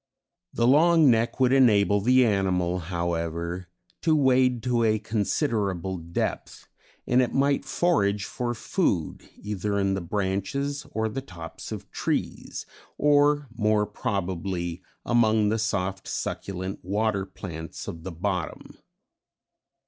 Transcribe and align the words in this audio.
The 0.51 0.65
long 0.65 1.11
neck 1.11 1.39
would 1.39 1.53
enable 1.53 2.01
the 2.01 2.25
animal, 2.25 2.79
however, 2.79 3.67
to 4.01 4.15
wade 4.15 4.63
to 4.63 4.83
a 4.83 4.97
considerable 4.97 5.97
depth, 5.99 6.67
and 7.05 7.21
it 7.21 7.35
might 7.35 7.65
forage 7.65 8.25
for 8.25 8.55
food 8.55 9.29
either 9.37 9.77
in 9.77 9.93
the 9.93 10.01
branches 10.01 10.87
or 10.89 11.07
the 11.07 11.21
tops 11.21 11.71
of 11.71 11.91
trees, 11.91 12.65
or 12.97 13.47
more 13.53 13.85
probably, 13.85 14.81
among 15.05 15.49
the 15.49 15.59
soft 15.59 16.07
succulent 16.07 16.83
water 16.83 17.23
plants 17.23 17.87
of 17.87 18.01
the 18.01 18.11
bottom. 18.11 18.79